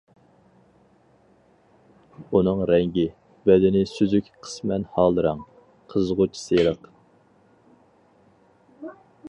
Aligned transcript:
ئۇنىڭ 2.31 2.61
رەڭگى، 2.71 3.03
بەدىنى 3.49 3.83
سۈزۈك 3.91 4.31
قىسمەن 4.47 4.89
ھال 4.95 5.21
رەڭ، 5.27 5.45
قىزغۇچ 5.95 6.43
سېرىق. 6.45 6.91